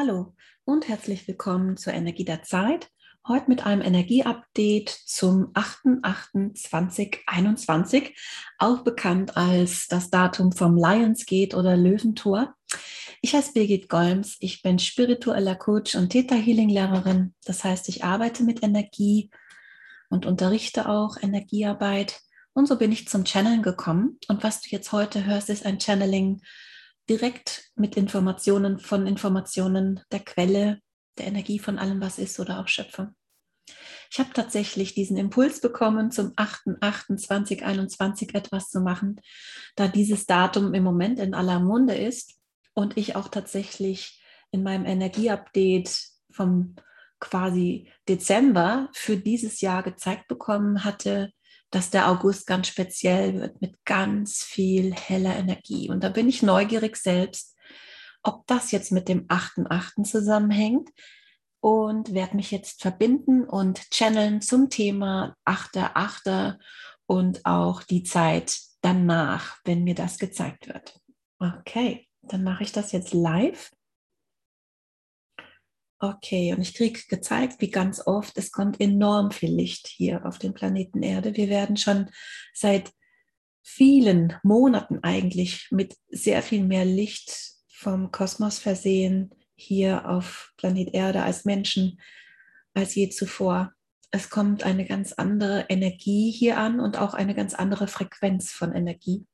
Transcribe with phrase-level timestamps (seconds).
[0.00, 0.32] Hallo
[0.64, 2.88] und herzlich willkommen zur Energie der Zeit.
[3.26, 8.12] Heute mit einem Energieupdate zum 8.8.2021,
[8.58, 12.54] auch bekannt als das Datum vom Lionsgate oder Löwentor.
[13.22, 17.34] Ich heiße Birgit Golms, ich bin spiritueller Coach und Theta Healing Lehrerin.
[17.44, 19.30] Das heißt, ich arbeite mit Energie
[20.10, 22.20] und unterrichte auch Energiearbeit.
[22.52, 24.20] Und so bin ich zum Channeln gekommen.
[24.28, 26.40] Und was du jetzt heute hörst, ist ein Channeling
[27.08, 30.80] direkt mit Informationen von Informationen der Quelle,
[31.18, 33.14] der Energie von allem, was ist oder auch Schöpfung.
[34.10, 39.20] Ich habe tatsächlich diesen Impuls bekommen, zum 8.8.2021 etwas zu machen,
[39.76, 42.38] da dieses Datum im Moment in aller Munde ist
[42.72, 45.90] und ich auch tatsächlich in meinem Energieupdate
[46.30, 46.76] vom
[47.20, 51.32] quasi Dezember für dieses Jahr gezeigt bekommen hatte,
[51.70, 55.90] dass der August ganz speziell wird mit ganz viel heller Energie.
[55.90, 57.56] Und da bin ich neugierig selbst,
[58.22, 60.04] ob das jetzt mit dem 8.8.
[60.04, 60.88] zusammenhängt
[61.60, 66.58] und werde mich jetzt verbinden und channeln zum Thema 8.8.
[67.06, 71.00] und auch die Zeit danach, wenn mir das gezeigt wird.
[71.40, 73.70] Okay, dann mache ich das jetzt live.
[76.00, 80.38] Okay, und ich kriege gezeigt, wie ganz oft, es kommt enorm viel Licht hier auf
[80.38, 81.36] dem Planeten Erde.
[81.36, 82.08] Wir werden schon
[82.54, 82.92] seit
[83.64, 91.22] vielen Monaten eigentlich mit sehr viel mehr Licht vom Kosmos versehen, hier auf Planet Erde
[91.24, 92.00] als Menschen,
[92.74, 93.72] als je zuvor.
[94.12, 98.72] Es kommt eine ganz andere Energie hier an und auch eine ganz andere Frequenz von
[98.72, 99.26] Energie.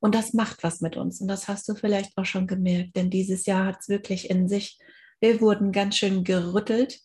[0.00, 1.20] Und das macht was mit uns.
[1.20, 4.48] Und das hast du vielleicht auch schon gemerkt, denn dieses Jahr hat es wirklich in
[4.48, 4.78] sich
[5.20, 7.00] wir wurden ganz schön gerüttelt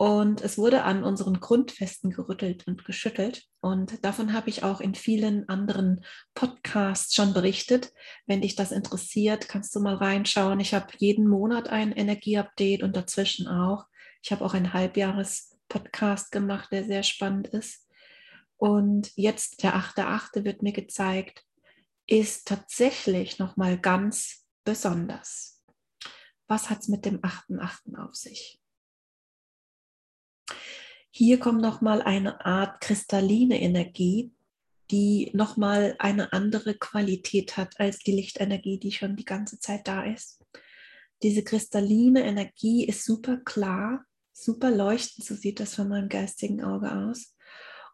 [0.00, 3.44] und es wurde an unseren Grundfesten gerüttelt und geschüttelt.
[3.60, 7.92] Und davon habe ich auch in vielen anderen Podcasts schon berichtet.
[8.24, 10.58] Wenn dich das interessiert, kannst du mal reinschauen.
[10.58, 13.84] Ich habe jeden Monat ein Energieupdate und dazwischen auch.
[14.22, 17.86] Ich habe auch ein Halbjahres-Podcast gemacht, der sehr spannend ist.
[18.56, 20.44] Und jetzt der 8.8.
[20.44, 21.44] wird mir gezeigt,
[22.06, 25.59] ist tatsächlich nochmal ganz besonders
[26.50, 27.96] was hat es mit dem 8.8.
[27.96, 28.60] auf sich?
[31.12, 34.32] Hier kommt nochmal eine Art kristalline Energie,
[34.90, 40.04] die nochmal eine andere Qualität hat als die Lichtenergie, die schon die ganze Zeit da
[40.04, 40.44] ist.
[41.22, 46.92] Diese kristalline Energie ist super klar, super leuchtend, so sieht das von meinem geistigen Auge
[46.92, 47.36] aus.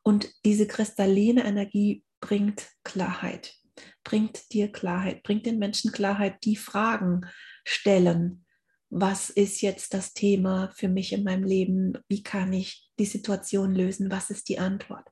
[0.03, 3.55] Und diese kristalline Energie bringt Klarheit,
[4.03, 7.27] bringt dir Klarheit, bringt den Menschen Klarheit, die Fragen
[7.65, 8.46] stellen,
[8.91, 13.75] was ist jetzt das Thema für mich in meinem Leben, wie kann ich die Situation
[13.75, 15.09] lösen, was ist die Antwort.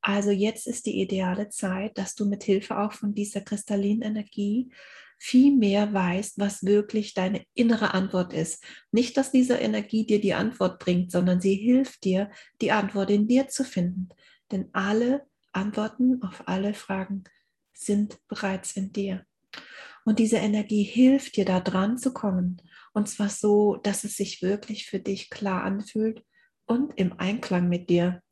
[0.00, 4.72] Also jetzt ist die ideale Zeit, dass du mit Hilfe auch von dieser kristallinen Energie
[5.18, 8.64] viel mehr weißt, was wirklich deine innere Antwort ist.
[8.90, 12.28] Nicht, dass diese Energie dir die Antwort bringt, sondern sie hilft dir,
[12.60, 14.08] die Antwort in dir zu finden.
[14.50, 17.22] Denn alle Antworten auf alle Fragen
[17.72, 19.24] sind bereits in dir.
[20.04, 22.60] Und diese Energie hilft dir, da dran zu kommen.
[22.92, 26.22] Und zwar so, dass es sich wirklich für dich klar anfühlt
[26.66, 28.22] und im Einklang mit dir.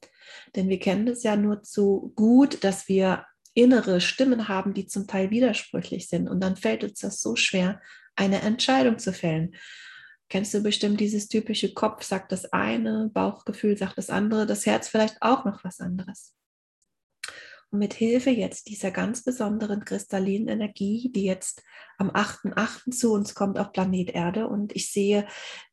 [0.54, 5.06] Denn wir kennen es ja nur zu gut, dass wir innere Stimmen haben, die zum
[5.06, 6.28] Teil widersprüchlich sind.
[6.28, 7.81] Und dann fällt uns das so schwer,
[8.16, 9.54] eine Entscheidung zu fällen.
[10.28, 14.88] Kennst du bestimmt dieses typische Kopf sagt das eine, Bauchgefühl sagt das andere, das Herz
[14.88, 16.34] vielleicht auch noch was anderes.
[17.73, 21.63] Mit Hilfe jetzt dieser ganz besonderen kristallinen Energie, die jetzt
[21.99, 22.91] am 8.8.
[22.91, 24.49] zu uns kommt auf Planet Erde.
[24.49, 25.27] Und ich sehe,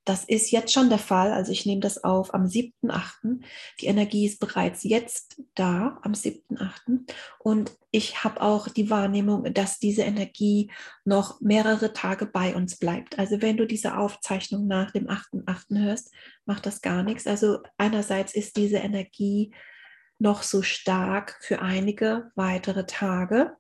[0.06, 1.32] das ist jetzt schon der Fall.
[1.32, 3.42] Also ich nehme das auf am 7.8.
[3.80, 7.12] Die Energie ist bereits jetzt da am 7.8.
[7.40, 10.70] Und ich habe auch die Wahrnehmung, dass diese Energie
[11.04, 13.18] noch mehrere Tage bei uns bleibt.
[13.18, 15.80] Also wenn du diese Aufzeichnung nach dem 8.8.
[15.80, 16.14] hörst,
[16.46, 17.26] macht das gar nichts.
[17.26, 19.52] Also einerseits ist diese Energie
[20.20, 23.56] noch so stark für einige weitere Tage.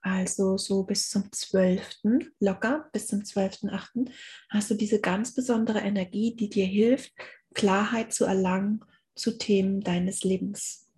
[0.00, 2.00] Also so bis zum 12.
[2.40, 4.10] locker, bis zum 12.8.
[4.50, 7.12] hast du diese ganz besondere Energie, die dir hilft,
[7.54, 8.84] Klarheit zu erlangen
[9.14, 10.90] zu Themen deines Lebens.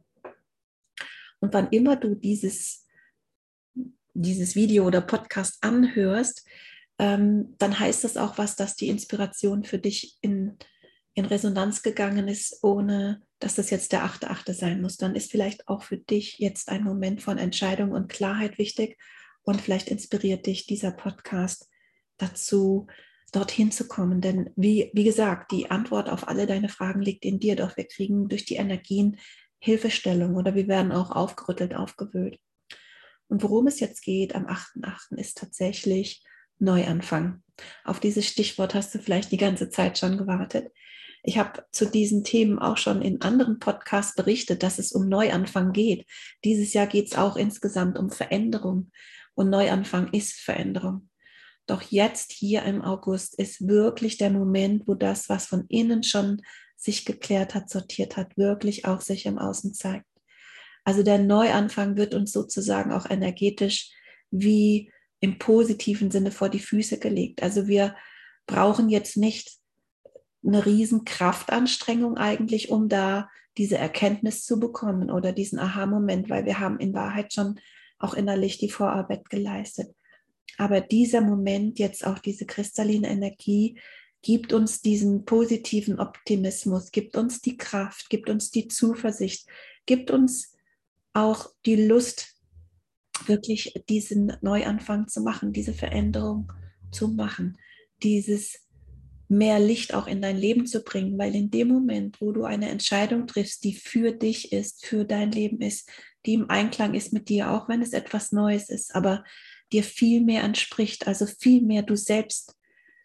[1.41, 2.87] Und wann immer du dieses,
[4.15, 6.47] dieses Video oder Podcast anhörst,
[6.99, 10.57] ähm, dann heißt das auch was, dass die Inspiration für dich in,
[11.15, 14.53] in Resonanz gegangen ist, ohne dass das jetzt der 8.8.
[14.55, 18.59] sein muss, dann ist vielleicht auch für dich jetzt ein Moment von Entscheidung und Klarheit
[18.59, 18.99] wichtig
[19.43, 21.69] und vielleicht inspiriert dich dieser Podcast
[22.17, 22.87] dazu,
[23.33, 24.21] dorthin zu kommen.
[24.21, 27.87] Denn wie, wie gesagt, die Antwort auf alle deine Fragen liegt in dir, doch wir
[27.87, 29.19] kriegen durch die Energien
[29.59, 32.39] Hilfestellung oder wir werden auch aufgerüttelt, aufgewühlt.
[33.29, 35.17] Und worum es jetzt geht am 8.8.
[35.19, 36.23] ist tatsächlich
[36.59, 37.43] Neuanfang.
[37.85, 40.71] Auf dieses Stichwort hast du vielleicht die ganze Zeit schon gewartet.
[41.29, 45.73] Ich habe zu diesen Themen auch schon in anderen Podcasts berichtet, dass es um Neuanfang
[45.73, 46.07] geht.
[46.45, 48.93] Dieses Jahr geht es auch insgesamt um Veränderung.
[49.35, 51.11] Und Neuanfang ist Veränderung.
[51.67, 56.43] Doch jetzt hier im August ist wirklich der Moment, wo das, was von innen schon
[56.77, 60.07] sich geklärt hat, sortiert hat, wirklich auch sich im Außen zeigt.
[60.85, 63.91] Also der Neuanfang wird uns sozusagen auch energetisch
[64.31, 67.43] wie im positiven Sinne vor die Füße gelegt.
[67.43, 67.97] Also wir
[68.47, 69.59] brauchen jetzt nicht
[70.47, 73.29] eine riesen Kraftanstrengung eigentlich, um da
[73.59, 77.59] diese Erkenntnis zu bekommen oder diesen Aha-Moment, weil wir haben in Wahrheit schon
[77.99, 79.95] auch innerlich die Vorarbeit geleistet.
[80.59, 83.79] Aber dieser Moment, jetzt auch diese kristalline Energie,
[84.23, 89.49] gibt uns diesen positiven Optimismus, gibt uns die Kraft, gibt uns die Zuversicht,
[89.87, 90.55] gibt uns
[91.13, 92.35] auch die Lust,
[93.27, 96.53] wirklich diesen Neuanfang zu machen, diese Veränderung
[96.91, 97.57] zu machen,
[98.03, 98.66] dieses
[99.29, 102.69] mehr Licht auch in dein Leben zu bringen, weil in dem Moment, wo du eine
[102.69, 105.91] Entscheidung triffst, die für dich ist, für dein Leben ist,
[106.25, 109.25] die im Einklang ist mit dir, auch wenn es etwas Neues ist, aber
[109.73, 112.57] dir viel mehr entspricht, also viel mehr du selbst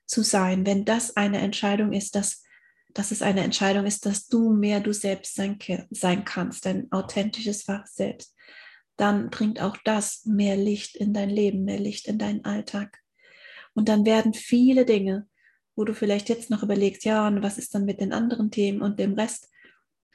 [0.06, 2.44] zu sein, wenn das eine Entscheidung ist, dass,
[2.94, 5.58] dass es eine Entscheidung ist, dass du mehr du selbst sein,
[5.90, 8.36] sein kannst, dein authentisches wahres Selbst,
[8.98, 13.00] dann bringt auch das mehr Licht in dein Leben, mehr Licht in deinen Alltag.
[13.74, 15.28] Und dann werden viele Dinge,
[15.76, 18.82] wo du vielleicht jetzt noch überlegst, ja, und was ist dann mit den anderen Themen
[18.82, 19.50] und dem Rest?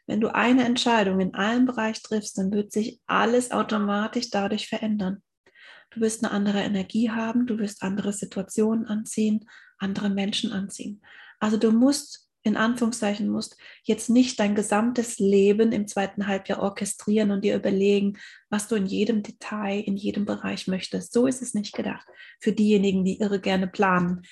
[0.06, 5.23] Wenn du eine Entscheidung in einem Bereich triffst, dann wird sich alles automatisch dadurch verändern.
[5.91, 9.49] Du wirst eine andere Energie haben, du wirst andere Situationen anziehen,
[9.79, 11.03] andere Menschen anziehen.
[11.41, 17.31] Also du musst in Anführungszeichen musst, jetzt nicht dein gesamtes Leben im zweiten Halbjahr orchestrieren
[17.31, 21.13] und dir überlegen, was du in jedem Detail, in jedem Bereich möchtest.
[21.13, 22.07] So ist es nicht gedacht
[22.41, 24.23] für diejenigen, die irre gerne planen.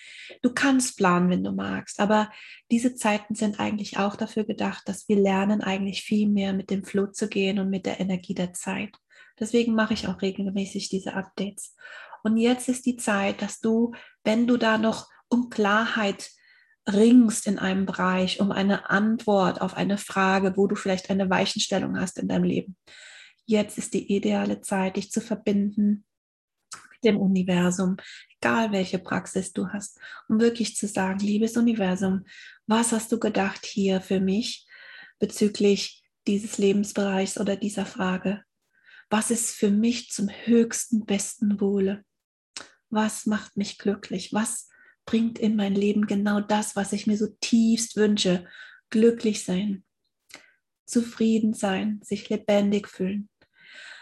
[0.42, 2.30] Du kannst planen, wenn du magst, aber
[2.70, 6.84] diese Zeiten sind eigentlich auch dafür gedacht, dass wir lernen, eigentlich viel mehr mit dem
[6.84, 8.94] Flow zu gehen und mit der Energie der Zeit.
[9.38, 11.74] Deswegen mache ich auch regelmäßig diese Updates.
[12.22, 16.30] Und jetzt ist die Zeit, dass du, wenn du da noch um Klarheit
[16.90, 21.98] ringst in einem Bereich um eine Antwort auf eine Frage, wo du vielleicht eine Weichenstellung
[21.98, 22.76] hast in deinem Leben.
[23.46, 26.04] Jetzt ist die ideale Zeit, dich zu verbinden
[26.90, 27.96] mit dem Universum,
[28.40, 29.98] egal welche Praxis du hast,
[30.28, 32.24] um wirklich zu sagen, liebes Universum,
[32.66, 34.66] was hast du gedacht hier für mich
[35.18, 38.42] bezüglich dieses Lebensbereichs oder dieser Frage?
[39.10, 42.04] Was ist für mich zum höchsten, besten Wohle?
[42.88, 44.32] Was macht mich glücklich?
[44.32, 44.68] Was
[45.06, 48.46] bringt in mein Leben genau das, was ich mir so tiefst wünsche.
[48.90, 49.84] Glücklich sein,
[50.86, 53.28] zufrieden sein, sich lebendig fühlen.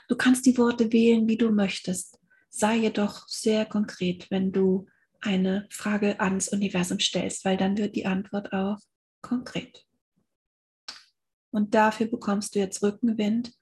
[0.08, 2.18] Du kannst die Worte wählen, wie du möchtest.
[2.50, 4.86] Sei jedoch sehr konkret, wenn du
[5.20, 8.78] eine Frage ans Universum stellst, weil dann wird die Antwort auch
[9.22, 9.86] konkret.
[11.50, 13.52] Und dafür bekommst du jetzt Rückenwind.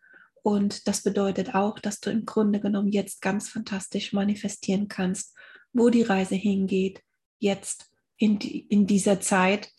[0.42, 5.36] Und das bedeutet auch, dass du im Grunde genommen jetzt ganz fantastisch manifestieren kannst,
[5.72, 7.02] wo die Reise hingeht,
[7.40, 9.70] jetzt in, die, in dieser Zeit,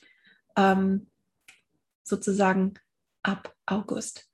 [0.58, 1.08] ähm,
[2.04, 2.74] sozusagen
[3.24, 4.28] ab August.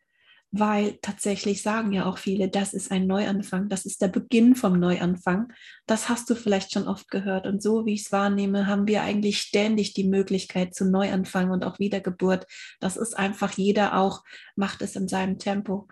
[0.52, 4.80] Weil tatsächlich sagen ja auch viele, das ist ein Neuanfang, das ist der Beginn vom
[4.80, 5.52] Neuanfang.
[5.86, 7.46] Das hast du vielleicht schon oft gehört.
[7.46, 11.66] Und so wie ich es wahrnehme, haben wir eigentlich ständig die Möglichkeit zu Neuanfang und
[11.66, 12.48] auch Wiedergeburt.
[12.80, 14.24] Das ist einfach, jeder auch
[14.56, 15.90] macht es in seinem Tempo.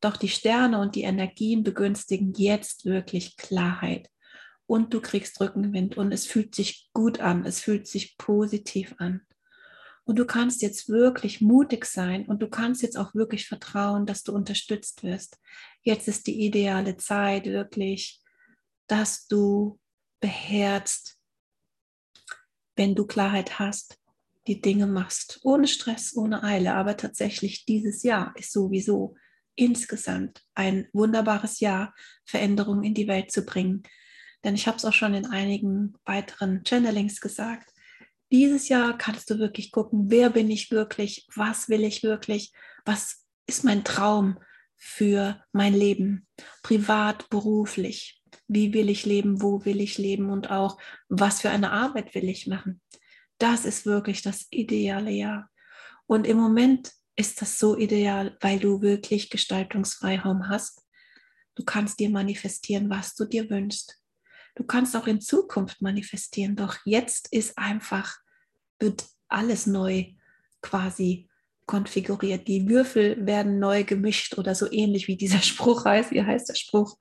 [0.00, 4.08] Doch die Sterne und die Energien begünstigen jetzt wirklich Klarheit
[4.66, 9.22] und du kriegst Rückenwind und es fühlt sich gut an, es fühlt sich positiv an.
[10.04, 14.22] Und du kannst jetzt wirklich mutig sein und du kannst jetzt auch wirklich vertrauen, dass
[14.22, 15.38] du unterstützt wirst.
[15.82, 18.22] Jetzt ist die ideale Zeit wirklich,
[18.86, 19.80] dass du
[20.20, 21.18] beherzt,
[22.76, 23.98] wenn du Klarheit hast,
[24.46, 26.74] die Dinge machst, ohne Stress, ohne Eile.
[26.74, 29.16] Aber tatsächlich dieses Jahr ist sowieso
[29.56, 31.94] insgesamt ein wunderbares Jahr,
[32.24, 33.82] Veränderungen in die Welt zu bringen.
[34.44, 37.72] Denn ich habe es auch schon in einigen weiteren Channelings gesagt.
[38.32, 42.52] Dieses Jahr kannst du wirklich gucken, wer bin ich wirklich, was will ich wirklich,
[42.84, 44.38] was ist mein Traum
[44.76, 46.26] für mein Leben,
[46.62, 48.22] privat, beruflich.
[48.48, 50.78] Wie will ich leben, wo will ich leben und auch,
[51.08, 52.80] was für eine Arbeit will ich machen.
[53.38, 55.50] Das ist wirklich das ideale Jahr.
[56.06, 60.82] Und im Moment ist das so ideal, weil du wirklich Gestaltungsfreiraum hast.
[61.54, 63.98] Du kannst dir manifestieren, was du dir wünschst.
[64.56, 68.16] Du kannst auch in Zukunft manifestieren, doch jetzt ist einfach,
[68.80, 70.06] wird alles neu
[70.62, 71.28] quasi
[71.66, 72.48] konfiguriert.
[72.48, 76.10] Die Würfel werden neu gemischt oder so ähnlich wie dieser Spruch heißt.
[76.10, 76.96] Wie heißt der Spruch?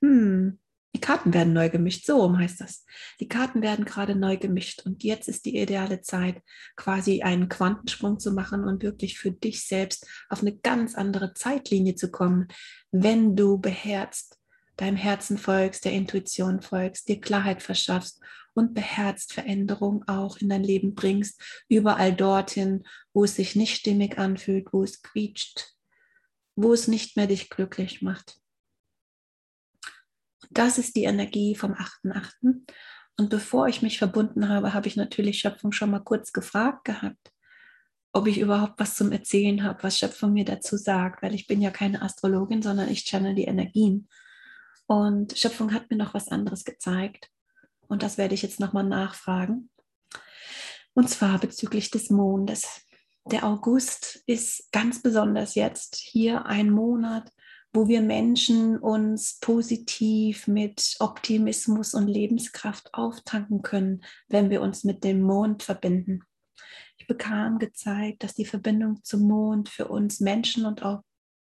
[0.00, 0.58] Hm,
[0.94, 2.84] die Karten werden neu gemischt, so heißt das.
[3.18, 6.42] Die Karten werden gerade neu gemischt und jetzt ist die ideale Zeit,
[6.76, 11.94] quasi einen Quantensprung zu machen und wirklich für dich selbst auf eine ganz andere Zeitlinie
[11.94, 12.48] zu kommen,
[12.90, 14.38] wenn du beherzt,
[14.76, 18.20] deinem Herzen folgst, der Intuition folgst, dir Klarheit verschaffst
[18.54, 24.18] und beherzt Veränderung auch in dein Leben bringst, überall dorthin, wo es sich nicht stimmig
[24.18, 25.74] anfühlt, wo es quietscht,
[26.54, 28.38] wo es nicht mehr dich glücklich macht.
[30.50, 32.66] Das ist die Energie vom 8.8.
[33.18, 37.32] Und bevor ich mich verbunden habe, habe ich natürlich Schöpfung schon mal kurz gefragt gehabt,
[38.12, 41.62] ob ich überhaupt was zum Erzählen habe, was Schöpfung mir dazu sagt, weil ich bin
[41.62, 44.08] ja keine Astrologin, sondern ich channel die Energien.
[44.86, 47.30] Und Schöpfung hat mir noch was anderes gezeigt.
[47.88, 49.70] Und das werde ich jetzt nochmal nachfragen.
[50.94, 52.82] Und zwar bezüglich des Mondes.
[53.24, 57.30] Der August ist ganz besonders jetzt hier ein Monat,
[57.72, 65.04] wo wir Menschen uns positiv mit Optimismus und Lebenskraft auftanken können, wenn wir uns mit
[65.04, 66.20] dem Mond verbinden.
[66.98, 71.02] Ich bekam gezeigt, dass die Verbindung zum Mond für uns Menschen und auch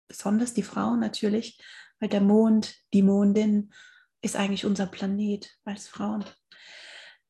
[0.09, 1.59] besonders die Frauen natürlich,
[2.01, 3.73] weil der Mond, die Mondin,
[4.23, 6.25] ist eigentlich unser Planet als Frauen,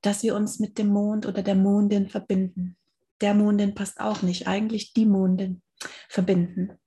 [0.00, 2.76] dass wir uns mit dem Mond oder der Mondin verbinden.
[3.20, 5.62] Der Mondin passt auch nicht, eigentlich die Mondin
[6.08, 6.78] verbinden.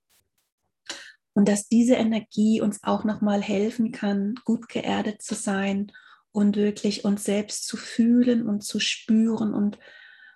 [1.32, 5.92] Und dass diese Energie uns auch nochmal helfen kann, gut geerdet zu sein
[6.32, 9.78] und wirklich uns selbst zu fühlen und zu spüren und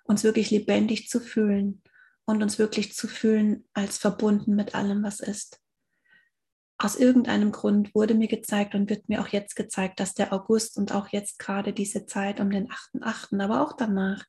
[0.05, 1.81] uns wirklich lebendig zu fühlen
[2.25, 5.61] und uns wirklich zu fühlen als verbunden mit allem, was ist.
[6.77, 10.77] Aus irgendeinem Grund wurde mir gezeigt und wird mir auch jetzt gezeigt, dass der August
[10.77, 14.25] und auch jetzt gerade diese Zeit um den 8.8., aber auch danach,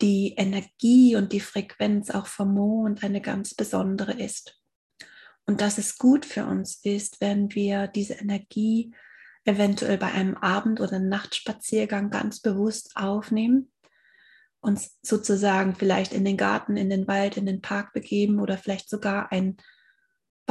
[0.00, 4.60] die Energie und die Frequenz auch vom Mond eine ganz besondere ist
[5.50, 8.94] und dass es gut für uns ist, wenn wir diese Energie
[9.44, 13.72] eventuell bei einem Abend- oder Nachtspaziergang ganz bewusst aufnehmen,
[14.60, 18.88] uns sozusagen vielleicht in den Garten, in den Wald, in den Park begeben oder vielleicht
[18.88, 19.56] sogar ein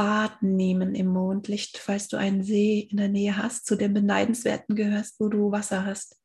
[0.00, 4.74] Bad nehmen im Mondlicht, falls du einen See in der Nähe hast, zu den beneidenswerten
[4.74, 6.18] gehörst, wo du Wasser hast.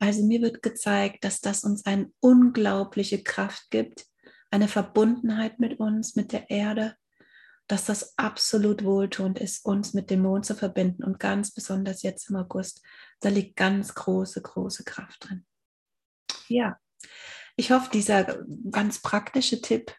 [0.00, 4.06] Also mir wird gezeigt, dass das uns eine unglaubliche Kraft gibt,
[4.50, 6.96] eine Verbundenheit mit uns, mit der Erde
[7.68, 12.30] dass das absolut wohltuend ist, uns mit dem Mond zu verbinden und ganz besonders jetzt
[12.30, 12.82] im August.
[13.20, 15.46] Da liegt ganz große, große Kraft drin.
[16.48, 16.78] Ja,
[17.56, 19.94] ich hoffe, dieser ganz praktische Tipp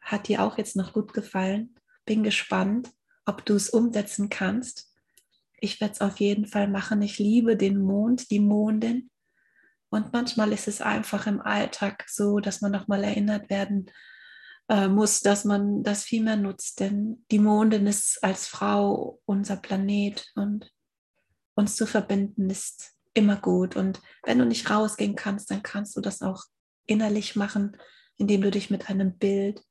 [0.00, 1.78] hat dir auch jetzt noch gut gefallen.
[2.04, 2.90] Bin gespannt,
[3.24, 4.92] ob du es umsetzen kannst.
[5.60, 7.02] Ich werde es auf jeden Fall machen.
[7.02, 9.10] Ich liebe den Mond, die Mondin.
[9.90, 13.90] Und manchmal ist es einfach im Alltag so, dass man nochmal erinnert werden
[14.68, 16.80] äh, muss, dass man das viel mehr nutzt.
[16.80, 20.72] Denn die Mondin ist als Frau unser Planet und
[21.54, 23.76] uns zu verbinden ist immer gut.
[23.76, 26.44] Und wenn du nicht rausgehen kannst, dann kannst du das auch
[26.86, 27.76] innerlich machen,
[28.16, 29.62] indem du dich mit einem Bild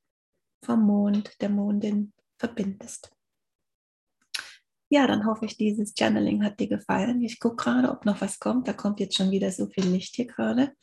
[0.64, 3.12] vom Mond, der Mondin verbindest.
[4.90, 7.22] Ja, dann hoffe ich, dieses Channeling hat dir gefallen.
[7.22, 8.68] Ich gucke gerade, ob noch was kommt.
[8.68, 10.74] Da kommt jetzt schon wieder so viel Licht hier gerade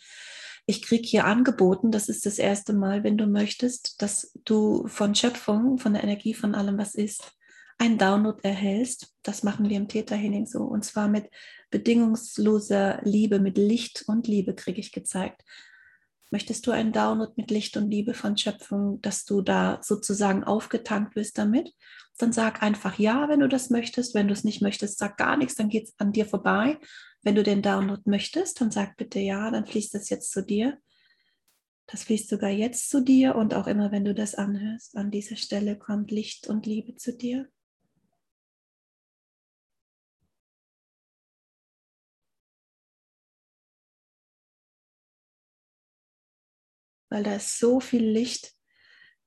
[0.68, 5.14] ich kriege hier angeboten, das ist das erste Mal, wenn du möchtest, dass du von
[5.14, 7.32] Schöpfung, von der Energie von allem, was ist,
[7.78, 9.14] einen Download erhältst.
[9.22, 10.58] Das machen wir im Täterhealing so.
[10.58, 11.30] Und zwar mit
[11.70, 15.42] bedingungsloser Liebe, mit Licht und Liebe kriege ich gezeigt.
[16.30, 21.16] Möchtest du einen Download mit Licht und Liebe von Schöpfung, dass du da sozusagen aufgetankt
[21.16, 21.72] wirst damit?
[22.18, 24.14] Dann sag einfach ja, wenn du das möchtest.
[24.14, 26.78] Wenn du es nicht möchtest, sag gar nichts, dann geht es an dir vorbei.
[27.22, 30.78] Wenn du den Download möchtest, dann sag bitte ja, dann fließt das jetzt zu dir.
[31.86, 35.36] Das fließt sogar jetzt zu dir und auch immer, wenn du das anhörst, an dieser
[35.36, 37.48] Stelle kommt Licht und Liebe zu dir.
[47.08, 48.54] Weil da ist so viel Licht.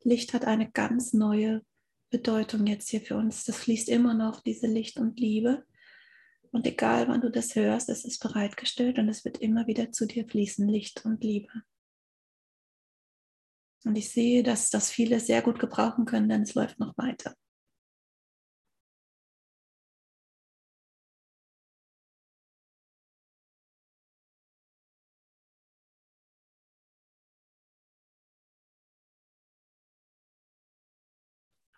[0.04, 1.62] Licht hat eine ganz neue
[2.10, 3.46] Bedeutung jetzt hier für uns.
[3.46, 5.66] Das fließt immer noch, diese Licht und Liebe.
[6.52, 10.06] Und egal wann du das hörst, es ist bereitgestellt und es wird immer wieder zu
[10.06, 11.64] dir fließen, Licht und Liebe.
[13.86, 17.36] Und ich sehe, dass das viele sehr gut gebrauchen können, denn es läuft noch weiter.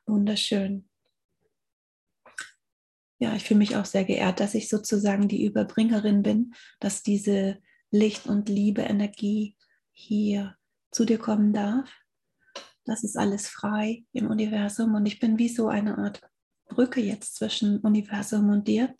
[0.05, 0.89] Wunderschön
[3.23, 7.57] ja, ich fühle mich auch sehr geehrt, dass ich sozusagen die Überbringerin bin, dass diese
[7.89, 9.55] Licht- und Liebe-Energie
[9.93, 10.57] hier
[10.91, 11.89] zu dir kommen darf.
[12.83, 16.21] Das ist alles frei im Universum und ich bin wie so eine Art
[16.67, 18.93] Brücke jetzt zwischen Universum und dir.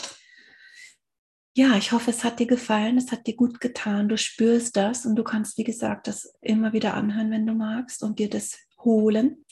[1.54, 5.06] Ja, ich hoffe, es hat dir gefallen, es hat dir gut getan, du spürst das
[5.06, 8.58] und du kannst, wie gesagt, das immer wieder anhören, wenn du magst und dir das
[8.86, 9.46] holen.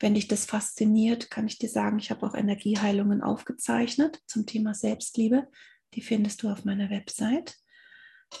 [0.00, 4.74] Wenn dich das fasziniert, kann ich dir sagen, ich habe auch Energieheilungen aufgezeichnet zum Thema
[4.74, 5.48] Selbstliebe.
[5.94, 7.56] Die findest du auf meiner Website.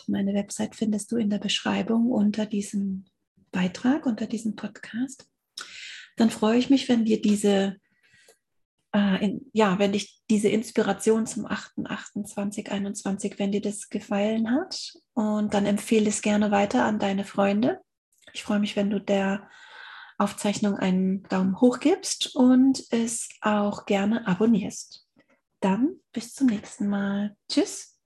[0.06, 3.06] Meine Website findest du in der Beschreibung unter diesem
[3.50, 5.28] Beitrag, unter diesem Podcast.
[6.16, 7.76] Dann freue ich mich, wenn dir diese,
[8.92, 14.92] äh, in, ja, wenn dich diese Inspiration zum 8.8.2021, wenn dir das gefallen hat.
[15.14, 17.80] Und dann empfehle es gerne weiter an deine Freunde.
[18.32, 19.48] Ich freue mich, wenn du der
[20.18, 25.06] Aufzeichnung einen Daumen hoch gibst und es auch gerne abonnierst.
[25.60, 27.36] Dann bis zum nächsten Mal.
[27.50, 27.97] Tschüss.